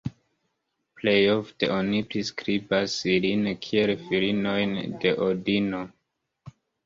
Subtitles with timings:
[0.99, 5.83] Plejofte oni priskribas ilin kiel filinojn de Odino.